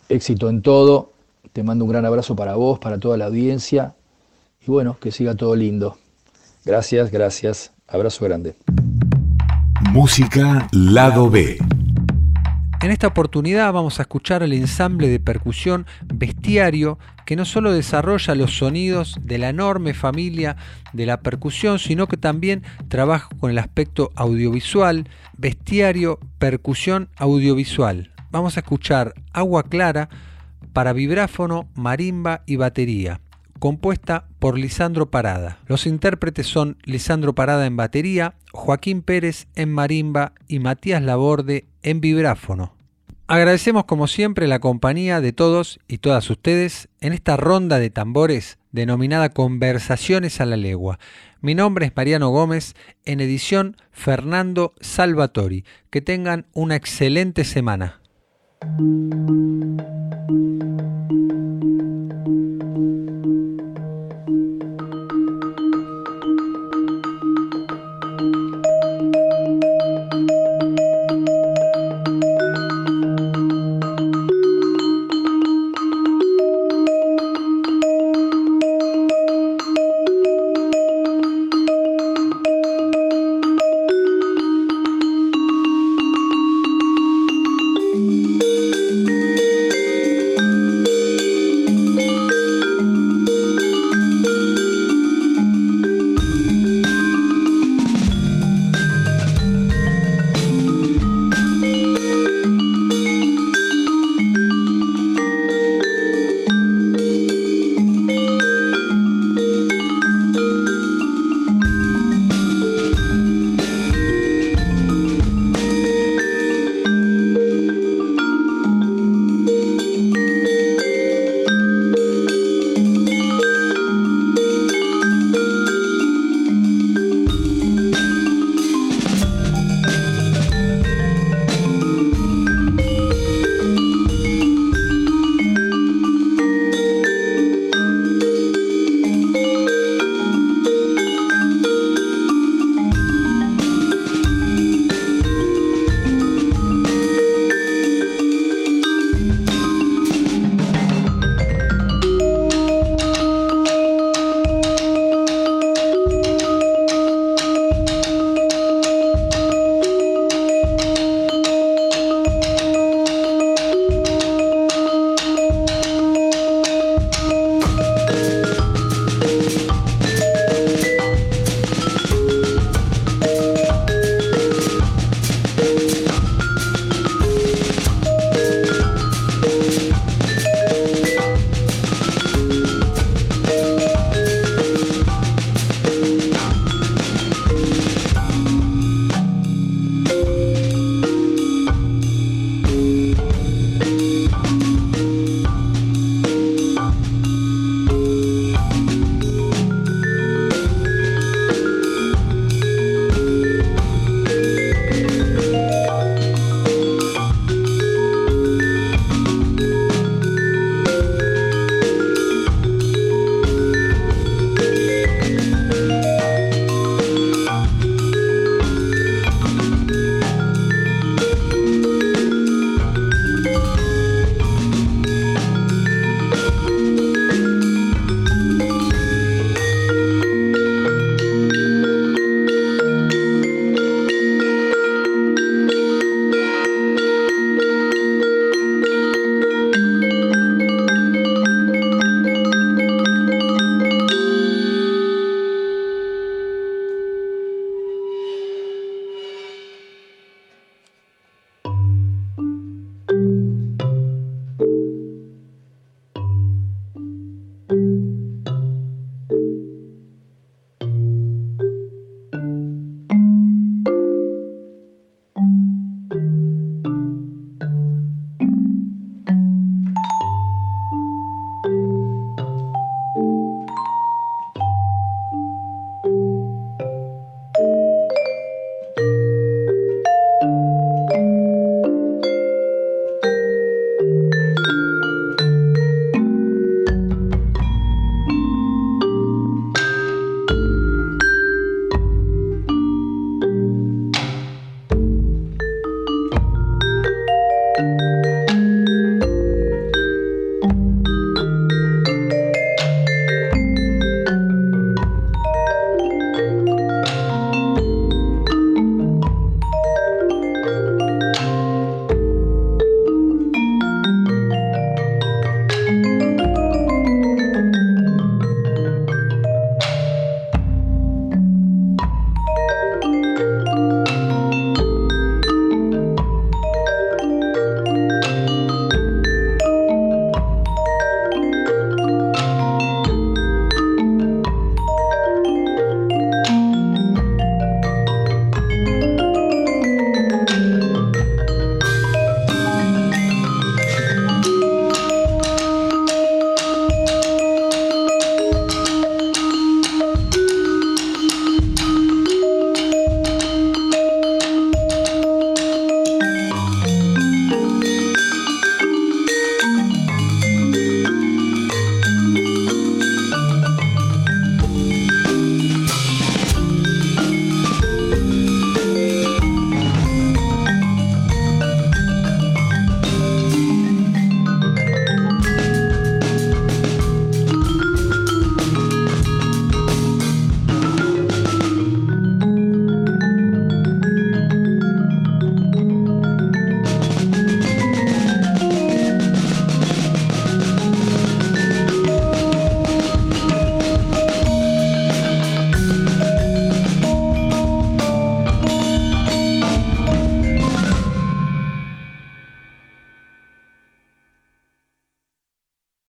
[0.10, 1.14] Éxito en todo.
[1.54, 3.94] Te mando un gran abrazo para vos, para toda la audiencia.
[4.62, 5.97] Y bueno, que siga todo lindo.
[6.66, 7.74] Gracias, gracias.
[7.88, 8.55] Abrazo grande.
[9.91, 11.57] Música Lado B.
[12.84, 18.36] En esta oportunidad vamos a escuchar el ensamble de percusión Bestiario, que no solo desarrolla
[18.36, 20.55] los sonidos de la enorme familia
[20.93, 28.12] de la percusión, sino que también trabaja con el aspecto audiovisual, Bestiario, percusión audiovisual.
[28.30, 30.09] Vamos a escuchar Agua Clara
[30.72, 33.22] para vibráfono, marimba y batería
[33.62, 35.59] compuesta por Lisandro Parada.
[35.68, 42.01] Los intérpretes son Lisandro Parada en batería, Joaquín Pérez en marimba y Matías Laborde en
[42.01, 42.74] vibráfono.
[43.28, 48.57] Agradecemos como siempre la compañía de todos y todas ustedes en esta ronda de tambores
[48.72, 50.97] denominada Conversaciones a la Legua.
[51.39, 52.74] Mi nombre es Mariano Gómez,
[53.05, 55.66] en edición Fernando Salvatori.
[55.91, 58.01] Que tengan una excelente semana.
[58.64, 59.12] Thank you.